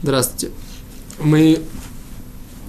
Здравствуйте. 0.00 0.54
Мы 1.18 1.60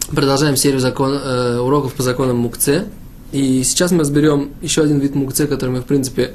продолжаем 0.10 0.56
серию 0.56 0.80
закон, 0.80 1.14
э, 1.14 1.60
уроков 1.60 1.94
по 1.94 2.02
законам 2.02 2.38
Мукце. 2.38 2.88
И 3.32 3.62
сейчас 3.62 3.92
мы 3.92 4.00
разберем 4.00 4.50
еще 4.64 4.82
один 4.82 4.98
вид 4.98 5.14
Мукце, 5.14 5.46
который 5.46 5.70
мы, 5.70 5.82
в 5.82 5.86
принципе, 5.86 6.34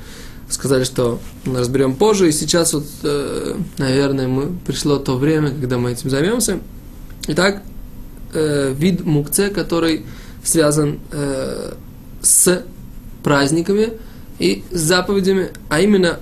сказали, 0.48 0.84
что 0.84 1.18
разберем 1.44 1.96
позже. 1.96 2.28
И 2.28 2.32
сейчас, 2.32 2.74
вот, 2.74 2.84
э, 3.02 3.56
наверное, 3.78 4.28
мы, 4.28 4.56
пришло 4.64 4.98
то 4.98 5.16
время, 5.16 5.50
когда 5.50 5.78
мы 5.78 5.90
этим 5.90 6.10
займемся. 6.10 6.60
Итак, 7.26 7.64
э, 8.32 8.72
вид 8.72 9.04
Мукце, 9.04 9.50
который 9.50 10.06
связан 10.44 11.00
э, 11.10 11.72
с 12.22 12.62
праздниками 13.24 13.94
и 14.38 14.62
с 14.70 14.80
заповедями, 14.80 15.50
а 15.68 15.80
именно 15.80 16.20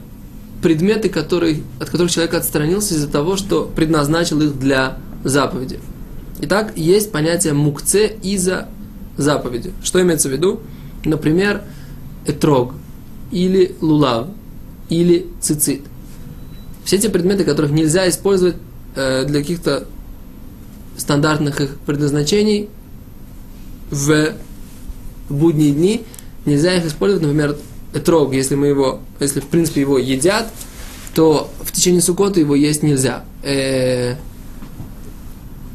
предметы, 0.62 1.08
которые, 1.08 1.62
от 1.80 1.90
которых 1.90 2.10
человек 2.12 2.34
отстранился 2.34 2.94
из-за 2.94 3.08
того, 3.08 3.36
что 3.36 3.70
предназначил 3.74 4.40
их 4.40 4.58
для 4.58 4.98
заповеди. 5.24 5.80
Итак, 6.40 6.72
есть 6.76 7.12
понятие 7.12 7.52
мукце 7.52 8.16
из-за 8.22 8.68
заповеди. 9.16 9.72
Что 9.82 10.00
имеется 10.00 10.28
в 10.28 10.32
виду? 10.32 10.60
Например, 11.04 11.62
этрог, 12.26 12.74
или 13.32 13.74
лулав, 13.80 14.28
или 14.88 15.26
цицит. 15.40 15.82
Все 16.84 16.96
эти 16.96 17.08
предметы, 17.08 17.44
которых 17.44 17.72
нельзя 17.72 18.08
использовать 18.08 18.56
э, 18.94 19.24
для 19.24 19.40
каких-то 19.40 19.86
стандартных 20.96 21.60
их 21.60 21.76
предназначений 21.86 22.68
в 23.90 24.32
будние 25.28 25.72
дни, 25.72 26.04
нельзя 26.44 26.76
их 26.76 26.86
использовать, 26.86 27.22
например, 27.22 27.56
этрог, 27.92 28.32
если 28.32 28.54
мы 28.54 28.68
его, 28.68 29.00
если 29.20 29.40
в 29.40 29.46
принципе 29.46 29.82
его 29.82 29.98
едят, 29.98 30.50
то 31.14 31.50
в 31.60 31.72
течение 31.72 32.00
сукота 32.00 32.40
его 32.40 32.54
есть 32.54 32.82
нельзя. 32.82 33.24
Э, 33.42 34.14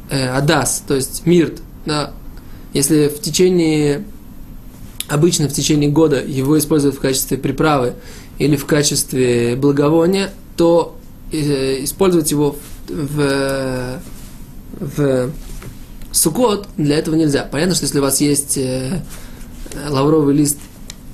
э, 0.10 0.28
адас, 0.30 0.84
то 0.88 0.96
есть 0.96 1.26
мирт, 1.26 1.62
да, 1.86 2.14
если 2.74 3.08
в 3.08 3.22
течение, 3.22 4.04
обычно 5.08 5.48
в 5.50 5.54
течение 5.54 5.90
года 5.90 6.22
его 6.24 6.58
используют 6.58 6.96
в 6.96 7.00
качестве 7.00 7.38
приправы 7.38 7.94
или 8.40 8.56
в 8.56 8.66
качестве 8.66 9.56
благовония, 9.56 10.32
то 10.56 10.98
э, 11.32 11.84
использовать 11.84 12.32
его 12.32 12.56
в, 12.88 14.00
в 14.80 15.32
сукот 16.12 16.68
для 16.78 16.98
этого 16.98 17.16
нельзя. 17.16 17.48
Понятно, 17.50 17.76
что 17.76 17.86
если 17.86 18.00
у 18.00 18.02
вас 18.02 18.22
есть 18.22 18.58
э, 18.58 19.02
лавровый 19.90 20.36
лист 20.36 20.58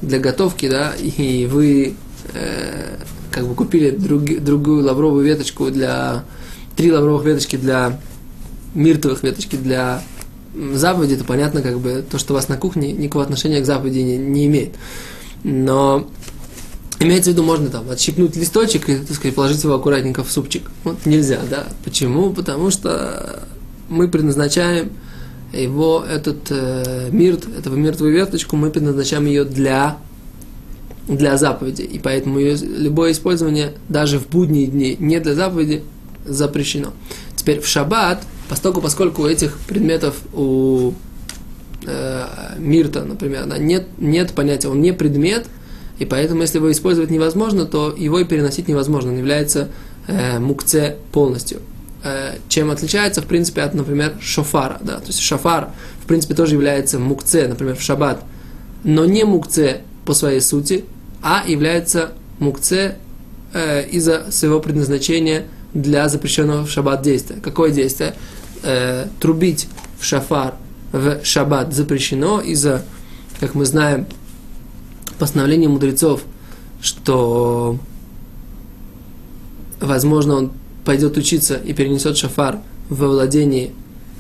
для 0.04 0.20
готовки, 0.20 0.70
да, 0.70 0.94
и 0.94 1.46
вы 1.46 1.96
э, 2.34 2.98
как 3.32 3.48
бы 3.48 3.56
купили 3.56 3.90
друг, 3.90 4.24
другую 4.24 4.84
лавровую 4.84 5.26
веточку 5.26 5.72
для 5.72 6.24
три 6.76 6.92
лавровых 6.92 7.26
веточки 7.26 7.56
для 7.56 8.00
миртовых 8.74 9.24
веточки 9.24 9.56
для 9.56 10.02
заповеди, 10.74 11.18
то 11.18 11.24
понятно, 11.24 11.62
как 11.62 11.80
бы 11.80 12.04
то, 12.10 12.18
что 12.18 12.34
у 12.34 12.36
вас 12.36 12.48
на 12.48 12.58
кухне, 12.58 12.92
никакого 12.92 13.24
отношения 13.24 13.62
к 13.62 13.66
заповеди 13.66 14.00
не, 14.00 14.18
не 14.18 14.46
имеет. 14.46 14.76
Но 15.44 16.08
имеется 17.00 17.32
в 17.32 17.34
виду, 17.34 17.44
можно 17.44 17.70
там 17.70 17.90
отщипнуть 17.90 18.36
листочек 18.36 18.90
и, 18.90 18.98
так 18.98 19.16
сказать, 19.16 19.36
положить 19.36 19.64
его 19.64 19.74
аккуратненько 19.74 20.24
в 20.24 20.32
супчик. 20.32 20.70
Вот 20.84 21.06
нельзя, 21.06 21.40
да. 21.50 21.68
Почему? 21.84 22.32
Потому 22.32 22.70
что 22.70 23.44
мы 23.90 24.08
предназначаем 24.08 24.92
его, 25.54 26.04
этот 26.04 26.48
э, 26.50 27.10
мирт, 27.12 27.46
этого 27.58 27.76
мертвую 27.76 28.14
веточку, 28.14 28.56
мы 28.56 28.72
предназначаем 28.72 29.26
ее 29.26 29.44
для, 29.44 29.98
для 31.08 31.38
заповеди. 31.38 31.84
И 31.84 32.00
поэтому 32.00 32.40
ее, 32.40 32.56
любое 32.56 33.12
использование, 33.12 33.74
даже 33.90 34.20
в 34.20 34.28
будние 34.28 34.68
дни, 34.68 34.96
не 35.00 35.20
для 35.20 35.36
заповеди, 35.36 35.84
запрещено. 36.26 36.94
Теперь 37.36 37.60
в 37.60 37.68
шаббат, 37.68 38.24
поскольку, 38.50 38.82
поскольку 38.82 39.24
у 39.24 39.28
этих 39.28 39.58
предметов 39.68 40.16
у 40.34 40.94
э, 41.86 42.26
мирта, 42.58 43.04
например, 43.04 43.46
да, 43.46 43.58
нет, 43.58 43.88
нет 43.98 44.32
понятия, 44.34 44.70
он 44.70 44.82
не 44.82 44.94
предмет, 44.94 45.46
и 46.00 46.06
поэтому, 46.06 46.42
если 46.42 46.58
его 46.58 46.72
использовать 46.72 47.12
невозможно, 47.12 47.66
то 47.66 47.94
его 47.96 48.20
и 48.20 48.26
переносить 48.26 48.68
невозможно, 48.68 49.12
он 49.12 49.18
является 49.18 49.70
э, 50.08 50.40
мукце 50.40 50.98
полностью. 51.12 51.60
Э, 52.06 52.36
чем 52.50 52.70
отличается, 52.70 53.22
в 53.22 53.28
принципе, 53.28 53.62
от, 53.62 53.74
например, 53.74 54.16
шофара. 54.20 54.78
Да? 54.82 55.00
То 55.00 55.08
есть 55.08 55.22
шофар, 55.22 55.70
в 56.04 56.06
принципе, 56.06 56.34
тоже 56.34 56.56
является 56.56 57.00
мукце, 57.00 57.48
например, 57.48 57.78
в 57.78 57.82
шаббат, 57.82 58.22
но 58.84 59.06
не 59.06 59.24
мукце 59.24 59.82
по 60.06 60.14
своей 60.14 60.42
сути, 60.42 60.84
а 61.22 61.46
является 61.48 62.12
мукце 62.40 62.98
э, 63.54 63.88
из-за 63.88 64.30
своего 64.32 64.60
предназначения 64.60 65.46
для 65.74 66.10
запрещенного 66.10 66.66
в 66.66 66.70
шаббат 66.70 67.04
действия. 67.04 67.38
Какое 67.42 67.72
действие? 67.72 68.16
Э, 68.64 69.08
трубить 69.22 69.70
в 69.98 70.04
шафар 70.04 70.56
в 70.92 71.24
шаббат 71.24 71.74
запрещено 71.74 72.42
из-за, 72.42 72.84
как 73.40 73.56
мы 73.56 73.64
знаем, 73.64 74.08
постановления 75.20 75.70
мудрецов, 75.70 76.24
что 76.82 77.80
возможно 79.80 80.36
он 80.36 80.52
пойдет 80.86 81.18
учиться 81.18 81.56
и 81.56 81.74
перенесет 81.74 82.18
шафар 82.18 82.60
во 82.90 83.08
владении, 83.08 83.74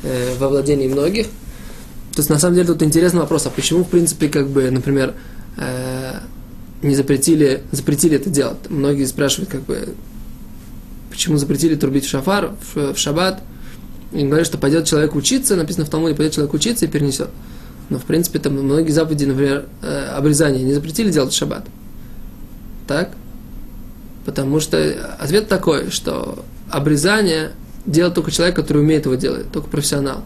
э, 0.03 0.35
во 0.37 0.49
владении 0.49 0.87
многих. 0.87 1.27
То 2.13 2.19
есть, 2.19 2.29
на 2.29 2.39
самом 2.39 2.55
деле, 2.55 2.67
тут 2.67 2.83
интересный 2.83 3.21
вопрос, 3.21 3.45
а 3.45 3.49
почему, 3.49 3.83
в 3.83 3.89
принципе, 3.89 4.29
как 4.29 4.47
бы, 4.47 4.69
например, 4.69 5.13
э, 5.57 6.19
не 6.81 6.95
запретили, 6.95 7.63
запретили 7.71 8.17
это 8.17 8.29
делать? 8.29 8.69
Многие 8.69 9.05
спрашивают, 9.05 9.49
как 9.49 9.63
бы, 9.63 9.95
почему 11.09 11.37
запретили 11.37 11.75
трубить 11.75 12.05
шафар, 12.05 12.55
в, 12.73 12.93
в 12.93 12.97
шаббат, 12.97 13.41
и 14.13 14.23
говорят, 14.23 14.45
что 14.45 14.57
пойдет 14.57 14.85
человек 14.85 15.15
учиться, 15.15 15.55
написано 15.55 15.85
в 15.85 15.89
Талмуде, 15.89 16.15
пойдет 16.15 16.33
человек 16.33 16.53
учиться 16.53 16.85
и 16.85 16.87
перенесет. 16.87 17.29
Но, 17.89 17.97
в 17.99 18.05
принципе, 18.05 18.39
там 18.39 18.53
многие 18.53 18.91
заповеди, 18.91 19.25
например, 19.25 19.65
э, 19.81 20.05
обрезание 20.15 20.63
не 20.63 20.73
запретили 20.73 21.11
делать 21.11 21.33
шаббат. 21.33 21.65
Так? 22.87 23.11
Потому 24.25 24.59
что 24.59 25.17
ответ 25.19 25.47
такой, 25.47 25.89
что 25.89 26.45
обрезание 26.73 27.51
делает 27.85 28.15
только 28.15 28.31
человек, 28.31 28.55
который 28.55 28.81
умеет 28.81 29.05
его 29.05 29.15
делать, 29.15 29.51
только 29.51 29.69
профессионал. 29.69 30.23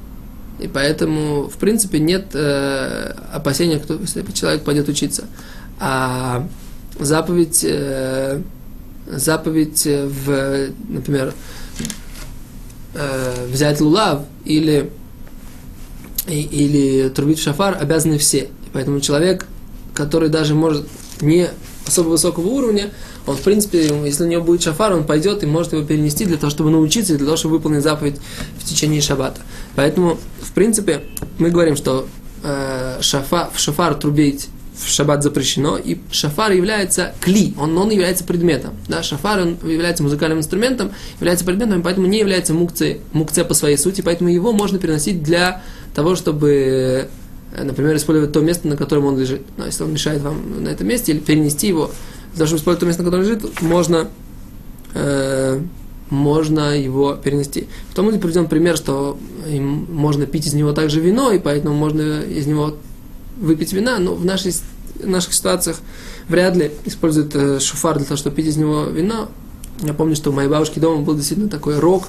И 0.60 0.68
поэтому, 0.68 1.50
в 1.50 1.58
принципе, 1.58 2.00
нет 2.00 2.28
э, 2.34 3.14
опасения, 3.32 3.78
кто, 3.80 3.96
если 3.96 4.24
человек 4.32 4.64
пойдет 4.64 4.88
учиться. 4.90 5.26
А 5.80 6.48
заповедь, 7.00 7.64
э, 7.68 8.42
заповедь 9.08 9.86
в, 9.86 10.70
например, 10.88 11.34
э, 12.96 13.48
взять 13.52 13.82
лулав 13.82 14.24
или, 14.46 14.90
или 16.28 17.10
трубить 17.10 17.40
в 17.40 17.44
шафар 17.44 17.78
обязаны 17.80 18.18
все. 18.18 18.40
И 18.40 18.70
поэтому 18.74 19.00
человек, 19.00 19.46
который 19.94 20.30
даже 20.30 20.56
может 20.56 20.88
не 21.22 21.50
особо 21.88 22.10
высокого 22.10 22.48
уровня, 22.48 22.92
он, 23.26 23.36
в 23.36 23.42
принципе, 23.42 23.88
если 24.06 24.24
у 24.24 24.28
него 24.28 24.44
будет 24.44 24.64
шафар, 24.64 24.94
он 24.94 25.06
пойдет 25.06 25.44
и 25.44 25.46
может 25.46 25.74
его 25.74 25.84
перенести 25.84 26.26
для 26.26 26.38
того, 26.38 26.50
чтобы 26.50 26.70
научиться, 26.70 27.14
и 27.14 27.18
для 27.18 27.26
того, 27.26 27.38
чтобы 27.38 27.56
выполнить 27.56 27.84
заповедь 27.84 28.18
в 28.60 28.64
течение 28.66 29.02
шаббата. 29.02 29.42
Поэтому, 29.76 30.18
в 30.42 30.52
принципе, 30.54 31.02
мы 31.38 31.50
говорим, 31.50 31.76
что 31.76 32.08
э, 32.44 32.98
шафар, 33.02 33.50
в 33.54 33.60
шафар 33.60 33.96
трубить 33.96 34.50
в 34.78 34.88
шаббат 34.90 35.24
запрещено, 35.24 35.78
и 35.78 35.98
шафар 36.12 36.52
является 36.52 37.14
кли, 37.20 37.54
он, 37.60 37.78
он 37.78 37.90
является 37.90 38.24
предметом. 38.24 38.76
Да, 38.88 39.02
шафар 39.02 39.42
он 39.42 39.58
является 39.64 40.04
музыкальным 40.04 40.40
инструментом, 40.40 40.92
является 41.20 41.46
предметом, 41.46 41.82
поэтому 41.82 42.08
не 42.08 42.20
является 42.20 42.54
мукце, 42.54 43.00
мукце 43.12 43.44
по 43.44 43.54
своей 43.54 43.78
сути, 43.78 44.02
поэтому 44.02 44.30
его 44.30 44.52
можно 44.52 44.78
переносить 44.78 45.24
для 45.24 45.64
того, 45.96 46.16
чтобы, 46.16 47.10
например, 47.56 47.96
использовать 47.96 48.32
то 48.32 48.42
место, 48.42 48.68
на 48.68 48.78
котором 48.78 49.06
он 49.06 49.20
лежит. 49.20 49.42
Но 49.58 49.66
если 49.66 49.84
он 49.84 49.94
мешает 49.94 50.22
вам 50.22 50.64
на 50.64 50.70
этом 50.70 50.88
месте, 50.88 51.12
или 51.12 51.20
перенести 51.20 51.68
его 51.68 51.92
для 52.34 52.46
того, 52.46 52.58
использовать 52.58 52.80
то 52.80 52.86
место, 52.86 53.04
на 53.04 53.10
котором 53.10 53.24
лежит, 53.24 53.62
можно, 53.62 54.08
э, 54.94 55.62
можно 56.10 56.78
его 56.78 57.16
перенести. 57.16 57.68
В 57.92 57.96
том 57.96 58.06
Талмуде 58.06 58.20
приведен 58.20 58.48
пример, 58.48 58.78
что 58.78 59.18
им 59.48 59.88
можно 59.90 60.26
пить 60.26 60.46
из 60.46 60.54
него 60.54 60.74
также 60.74 61.00
вино, 61.00 61.32
и 61.32 61.40
поэтому 61.40 61.76
можно 61.76 62.22
из 62.22 62.48
него 62.48 62.76
выпить 63.40 63.74
вина, 63.74 64.00
но 64.00 64.16
в 64.16 64.26
нашей, 64.26 64.54
наших 65.04 65.34
ситуациях 65.34 65.78
вряд 66.28 66.56
ли 66.56 66.72
используют 66.86 67.36
э, 67.36 67.60
шуфар 67.60 67.98
для 67.98 68.06
того, 68.06 68.18
чтобы 68.18 68.36
пить 68.36 68.48
из 68.48 68.58
него 68.58 68.86
вино. 68.86 69.30
Я 69.82 69.94
помню, 69.94 70.16
что 70.16 70.32
у 70.32 70.34
моей 70.34 70.50
бабушки 70.50 70.80
дома 70.80 71.04
был 71.04 71.16
действительно 71.16 71.50
такой 71.50 71.80
рог, 71.80 72.08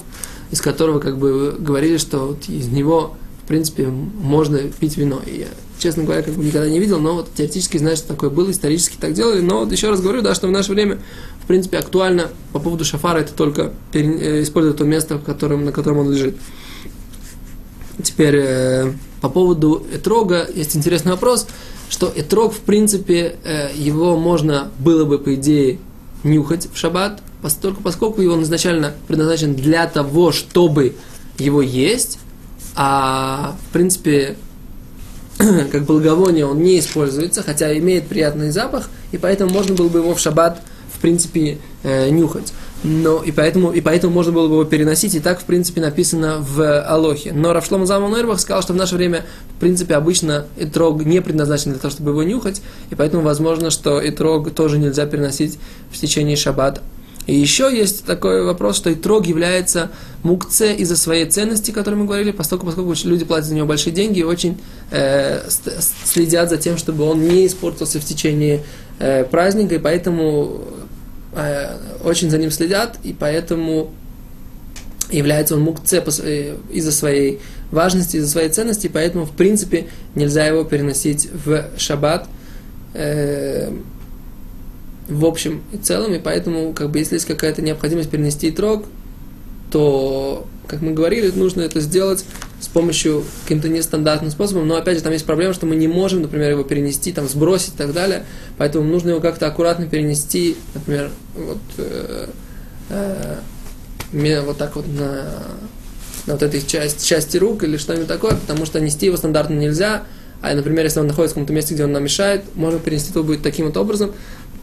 из 0.51 0.61
которого 0.61 1.01
как 1.01 1.19
бы 1.19 1.55
говорили, 1.59 1.99
что 1.99 2.29
вот 2.29 2.49
из 2.49 2.69
него, 2.69 3.17
в 3.49 3.51
принципе, 3.51 3.87
можно 3.87 4.59
пить 4.59 4.99
вино. 4.99 5.23
И 5.25 5.39
я 5.39 5.47
честно 5.79 6.05
говоря, 6.05 6.21
как 6.21 6.35
бы 6.35 6.45
никогда 6.45 6.69
не 6.69 6.79
видел, 6.79 7.01
но 7.01 7.15
вот 7.15 7.31
теоретически 7.35 7.79
что 7.79 8.09
такое 8.09 8.29
было, 8.29 8.51
исторически 8.51 8.99
так 9.01 9.15
делали. 9.15 9.41
Но 9.41 9.61
вот 9.61 9.73
еще 9.73 9.89
раз 9.89 10.03
говорю, 10.03 10.21
да, 10.21 10.35
что 10.35 10.49
в 10.49 10.51
наше 10.51 10.73
время, 10.73 10.99
в 11.43 11.47
принципе, 11.47 11.79
актуально 11.79 12.29
по 12.53 12.59
поводу 12.59 12.85
шафара, 12.85 13.21
это 13.21 13.33
только 13.33 13.73
э, 13.95 14.43
использовать 14.43 14.77
то 14.77 14.85
место, 14.85 15.17
в 15.17 15.25
котором, 15.25 15.65
на 15.65 15.73
котором 15.73 16.01
он 16.01 16.13
лежит. 16.13 16.37
Теперь 18.03 18.37
э, 18.37 18.93
по 19.23 19.31
поводу 19.31 19.83
этрога 19.95 20.47
есть 20.55 20.77
интересный 20.77 21.13
вопрос, 21.13 21.47
что 21.89 22.13
этрог, 22.15 22.53
в 22.53 22.61
принципе, 22.61 23.37
э, 23.45 23.71
его 23.75 24.19
можно 24.19 24.71
было 24.79 25.07
бы, 25.07 25.19
по 25.19 25.35
идее, 25.37 25.79
нюхать 26.23 26.69
в 26.71 26.77
шаббат, 26.77 27.23
поскольку, 27.41 27.83
поскольку 27.83 28.21
его 28.21 28.43
изначально 28.43 28.93
предназначен 29.07 29.55
для 29.55 29.87
того, 29.87 30.33
чтобы 30.33 30.97
его 31.39 31.63
есть, 31.63 32.19
а 32.81 33.57
в 33.69 33.73
принципе 33.73 34.37
как 35.73 35.83
благовоние 35.83 36.47
он 36.47 36.63
не 36.63 36.79
используется, 36.79 37.43
хотя 37.43 37.77
имеет 37.77 38.07
приятный 38.07 38.53
запах, 38.53 38.89
и 39.11 39.19
поэтому 39.19 39.53
можно 39.53 39.75
было 39.75 39.89
бы 39.89 39.99
его 39.99 40.15
в 40.15 40.21
шаббат, 40.21 40.63
в 40.95 41.01
принципе, 41.01 41.59
э, 41.83 42.09
нюхать. 42.11 42.53
Но 42.85 43.25
и 43.25 43.33
поэтому, 43.33 43.73
и 43.73 43.81
поэтому 43.81 44.15
можно 44.15 44.31
было 44.31 44.47
бы 44.47 44.55
его 44.55 44.65
переносить, 44.65 45.17
и 45.17 45.21
так, 45.21 45.41
в 45.41 45.45
принципе, 45.45 45.81
написано 45.81 46.37
в 46.39 46.81
Алохе. 46.83 47.33
Но 47.33 47.53
Равшлом 47.53 47.85
Залман 47.85 48.13
Нойрбах 48.13 48.39
сказал, 48.39 48.63
что 48.63 48.75
в 48.75 48.77
наше 48.77 48.95
время, 48.95 49.25
в 49.57 49.61
принципе, 49.61 49.97
обычно 49.97 50.47
итрог 50.57 51.05
не 51.05 51.21
предназначен 51.21 51.73
для 51.73 51.81
того, 51.81 51.91
чтобы 51.91 52.13
его 52.13 52.23
нюхать, 52.23 52.63
и 52.91 52.95
поэтому 52.95 53.25
возможно, 53.25 53.71
что 53.71 54.07
итрог 54.09 54.55
тоже 54.55 54.79
нельзя 54.79 55.05
переносить 55.07 55.59
в 55.91 55.99
течение 55.99 56.37
шаббата. 56.37 56.81
И 57.29 57.35
еще 57.35 57.71
есть 57.71 58.07
такой 58.07 58.43
вопрос, 58.43 58.79
что 58.79 58.91
итрог 58.91 59.27
является 59.27 59.91
мукце 60.23 60.75
из-за 60.75 60.97
своей 60.97 61.27
ценности, 61.27 61.71
о 61.71 61.75
которой 61.75 61.97
мы 61.97 62.07
говорили, 62.07 62.31
поскольку, 62.31 62.65
поскольку 62.65 62.95
люди 63.05 63.27
платят 63.27 63.49
за 63.49 63.55
него 63.55 63.67
большие 63.67 63.93
деньги 63.93 64.21
и 64.21 64.23
очень 64.23 64.59
э, 64.91 65.43
следят 66.05 66.49
за 66.49 66.57
тем, 66.57 66.79
чтобы 66.79 67.05
он 67.05 67.23
не 67.23 67.47
испортился 67.47 68.01
в 68.01 68.05
течение 68.05 68.65
э, 68.99 69.25
праздника, 69.25 69.75
и 69.75 69.79
поэтому 69.79 70.63
э, 71.35 71.77
очень 72.03 72.31
за 72.31 72.39
ним 72.39 72.51
следят, 72.51 72.99
и 73.05 73.13
поэтому 73.13 73.93
является 75.11 75.55
он 75.55 75.61
мукце 75.61 76.03
э, 76.23 76.57
из-за 76.73 76.93
своей 76.93 77.41
важности, 77.71 78.17
из-за 78.17 78.31
своей 78.31 78.49
ценности, 78.49 78.89
поэтому, 78.91 79.27
в 79.27 79.33
принципе, 79.33 79.89
нельзя 80.15 80.47
его 80.47 80.65
переносить 80.65 81.29
в 81.45 81.67
шаббат. 81.77 82.27
Э, 82.95 83.71
в 85.09 85.25
общем 85.25 85.63
и 85.73 85.79
целом, 85.79 86.15
и 86.15 86.19
поэтому, 86.19 86.73
как 86.73 86.91
бы, 86.91 86.99
если 86.99 87.15
есть 87.15 87.27
какая-то 87.27 87.63
необходимость 87.63 88.11
перенести 88.11 88.51
трог, 88.51 88.85
то, 89.71 90.47
как 90.67 90.83
мы 90.83 90.93
говорили, 90.93 91.31
нужно 91.31 91.63
это 91.63 91.81
сделать 91.81 92.25
с 92.61 92.69
помощью 92.69 93.25
каким-то 93.43 93.69
нестандартным 93.69 94.31
способом, 94.31 94.67
но 94.67 94.77
опять 94.77 94.99
же 94.99 95.03
там 95.03 95.13
есть 95.13 95.25
проблема, 95.25 95.55
что 95.55 95.67
мы 95.67 95.77
не 95.77 95.89
можем, 95.89 96.23
например, 96.23 96.51
его 96.51 96.63
перенести, 96.63 97.13
там 97.13 97.29
сбросить 97.29 97.75
и 97.75 97.77
так 97.77 97.93
далее, 97.93 98.25
поэтому 98.57 98.85
нужно 98.85 99.11
его 99.11 99.21
как-то 99.21 99.47
аккуратно 99.47 99.87
перенести, 99.87 100.57
например, 100.75 101.11
вот, 101.35 101.59
э, 101.79 102.29
э, 102.91 104.41
вот 104.43 104.59
так 104.59 104.77
вот 104.77 104.87
на, 104.89 105.33
на 106.27 106.33
вот 106.35 106.43
этой 106.43 106.63
части, 106.67 107.07
части 107.07 107.37
рук 107.37 107.63
или 107.63 107.77
что-нибудь 107.77 108.09
такое, 108.09 108.35
потому 108.35 108.67
что 108.67 108.81
нести 108.81 109.07
его 109.07 109.17
стандартно 109.17 109.55
нельзя, 109.55 110.05
а, 110.41 110.55
например, 110.55 110.85
если 110.85 111.01
он 111.01 111.09
находится 111.09 111.33
в 111.33 111.35
каком-то 111.35 111.53
месте, 111.53 111.75
где 111.75 111.85
он 111.85 111.93
нам 111.93 112.05
мешает, 112.05 112.45
можно 112.55 112.79
перенести 112.79 113.13
его 113.13 113.25
будет 113.25 113.43
таким 113.43 113.67
вот 113.67 113.77
образом, 113.77 114.13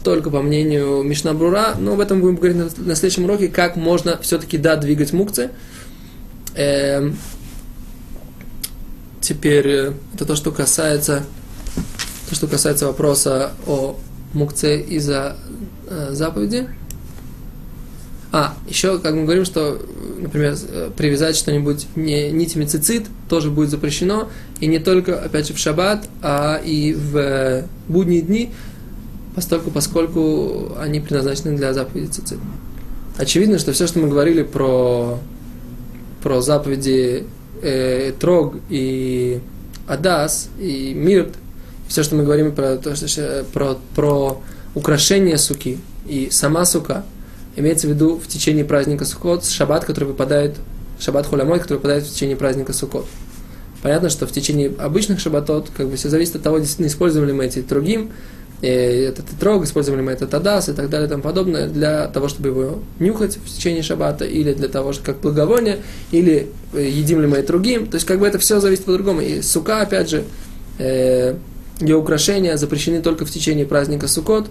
только 0.05 0.29
по 0.29 0.41
мнению 0.43 1.01
Мишна 1.01 1.33
Брура, 1.33 1.73
но 1.79 1.93
об 1.93 1.99
этом 1.99 2.21
будем 2.21 2.35
говорить 2.35 2.57
на, 2.57 2.83
на 2.83 2.95
следующем 2.95 3.25
уроке, 3.25 3.47
как 3.49 3.75
можно 3.75 4.19
все-таки, 4.21 4.57
да, 4.57 4.75
двигать 4.75 5.11
мукцы. 5.11 5.49
Эм, 6.53 7.17
теперь 9.19 9.67
э, 9.67 9.93
это 10.13 10.25
то, 10.25 10.35
что 10.35 10.51
касается, 10.51 11.25
то, 12.29 12.35
что 12.35 12.45
касается 12.45 12.85
вопроса 12.85 13.53
о 13.65 13.97
мукце 14.33 14.79
из-за 14.79 15.37
э, 15.89 16.09
заповеди. 16.11 16.69
А, 18.31 18.53
еще, 18.69 18.99
как 18.99 19.15
мы 19.15 19.23
говорим, 19.23 19.43
что, 19.43 19.81
например, 20.19 20.55
э, 20.69 20.91
привязать 20.95 21.35
что-нибудь 21.35 21.87
не, 21.95 22.29
нитями 22.29 22.65
цицит 22.65 23.07
тоже 23.27 23.49
будет 23.49 23.71
запрещено, 23.71 24.29
и 24.59 24.67
не 24.67 24.77
только, 24.77 25.19
опять 25.19 25.47
же, 25.47 25.55
в 25.55 25.57
шаббат, 25.57 26.07
а 26.21 26.61
и 26.63 26.93
в 26.93 27.63
будние 27.87 28.21
дни, 28.21 28.51
поскольку, 29.35 29.71
поскольку 29.71 30.71
они 30.79 30.99
предназначены 30.99 31.55
для 31.57 31.73
заповеди 31.73 32.07
цицит. 32.07 32.39
Очевидно, 33.17 33.59
что 33.59 33.73
все, 33.73 33.87
что 33.87 33.99
мы 33.99 34.07
говорили 34.07 34.43
про, 34.43 35.19
про 36.23 36.41
заповеди 36.41 37.25
э, 37.61 38.13
Трог 38.19 38.55
и 38.69 39.39
Адас 39.87 40.49
и 40.59 40.93
Мирт, 40.95 41.33
все, 41.87 42.03
что 42.03 42.15
мы 42.15 42.23
говорим 42.23 42.53
про, 42.53 42.77
то, 42.77 42.95
что, 42.95 43.45
про, 43.53 43.77
про 43.95 44.41
украшение 44.73 45.37
суки 45.37 45.79
и 46.07 46.29
сама 46.31 46.65
сука, 46.65 47.03
имеется 47.55 47.87
в 47.87 47.91
виду 47.91 48.17
в 48.17 48.27
течение 48.27 48.65
праздника 48.65 49.05
Сукот, 49.05 49.45
шаббат, 49.45 49.85
который 49.85 50.05
выпадает, 50.05 50.55
шаббат 50.99 51.27
Хулямой, 51.27 51.59
который 51.59 51.77
выпадает 51.77 52.03
в 52.03 52.11
течение 52.11 52.35
праздника 52.35 52.73
Сукот. 52.73 53.05
Понятно, 53.81 54.09
что 54.09 54.25
в 54.25 54.31
течение 54.31 54.73
обычных 54.79 55.19
шаббатот, 55.19 55.69
как 55.75 55.87
бы 55.87 55.95
все 55.95 56.09
зависит 56.09 56.35
от 56.35 56.41
того, 56.41 56.57
действительно 56.57 56.87
используем 56.87 57.27
ли 57.27 57.33
мы 57.33 57.45
эти 57.45 57.61
другим, 57.61 58.11
этот 58.67 59.25
трог, 59.39 59.63
использовали 59.63 60.01
мы 60.01 60.11
этот 60.11 60.33
адас 60.33 60.69
и 60.69 60.73
так 60.73 60.89
далее 60.89 61.07
и 61.07 61.09
тому 61.09 61.23
подобное 61.23 61.67
для 61.67 62.07
того, 62.07 62.27
чтобы 62.27 62.49
его 62.49 62.79
нюхать 62.99 63.37
в 63.37 63.55
течение 63.55 63.83
шаббата, 63.83 64.25
или 64.25 64.53
для 64.53 64.67
того, 64.67 64.93
чтобы 64.93 65.05
как 65.05 65.19
благовоние, 65.21 65.79
или 66.11 66.49
э, 66.73 66.87
едим 66.87 67.21
ли 67.21 67.27
мы 67.27 67.37
это 67.37 67.47
другим. 67.47 67.87
То 67.87 67.95
есть, 67.95 68.05
как 68.05 68.19
бы 68.19 68.27
это 68.27 68.39
все 68.39 68.59
зависит 68.59 68.85
по-другому. 68.85 69.21
И 69.21 69.41
сука, 69.41 69.81
опять 69.81 70.09
же, 70.09 70.23
э, 70.79 71.35
ее 71.79 71.97
украшения 71.97 72.55
запрещены 72.57 73.01
только 73.01 73.25
в 73.25 73.31
течение 73.31 73.65
праздника 73.65 74.07
Сукот, 74.07 74.47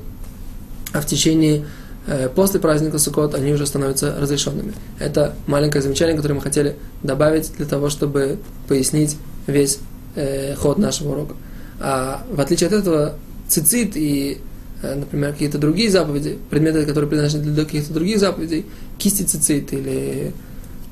а 0.93 1.01
в 1.01 1.07
течение 1.07 1.65
э, 2.07 2.29
после 2.29 2.61
праздника 2.61 2.99
Сукот 2.99 3.35
они 3.35 3.53
уже 3.53 3.67
становятся 3.67 4.15
разрешенными. 4.19 4.75
Это 4.99 5.35
маленькое 5.47 5.83
замечание, 5.83 6.17
которое 6.17 6.35
мы 6.35 6.43
хотели 6.43 6.77
добавить 7.03 7.53
для 7.57 7.67
того, 7.67 7.89
чтобы 7.89 8.39
пояснить 8.69 9.17
весь 9.47 9.79
э, 10.15 10.55
ход 10.57 10.79
нашего 10.79 11.13
урока. 11.13 11.35
А 11.81 12.25
в 12.31 12.41
отличие 12.41 12.69
от 12.69 12.75
этого, 12.75 13.15
цицит 13.49 13.97
и, 13.97 14.39
э, 14.83 14.95
например, 14.95 15.33
какие-то 15.33 15.59
другие 15.59 15.91
заповеди, 15.91 16.39
предметы, 16.51 16.85
которые 16.87 17.09
предназначены 17.09 17.53
для 17.53 17.65
каких-то 17.65 17.93
других 17.93 18.19
заповедей, 18.19 18.67
кисти 18.99 19.23
цицит 19.23 19.73
или 19.73 20.33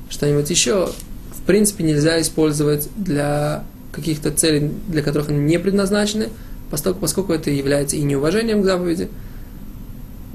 что-нибудь 0.09 0.49
еще, 0.49 0.89
в 1.35 1.41
принципе, 1.45 1.83
нельзя 1.83 2.21
использовать 2.21 2.89
для 2.95 3.63
каких-то 3.91 4.31
целей, 4.31 4.71
для 4.87 5.01
которых 5.01 5.29
они 5.29 5.39
не 5.39 5.59
предназначены, 5.59 6.29
поскольку, 6.69 6.99
поскольку 6.99 7.33
это 7.33 7.49
является 7.51 7.95
и 7.95 8.01
неуважением 8.01 8.61
к 8.61 8.65
заповеди, 8.65 9.09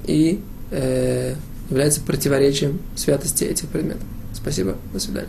и 0.06 0.40
э, 0.70 1.34
является 1.70 2.00
противоречием 2.00 2.80
святости 2.96 3.44
этих 3.44 3.68
предметов. 3.68 4.04
Спасибо, 4.32 4.76
до 4.92 4.98
свидания. 5.00 5.28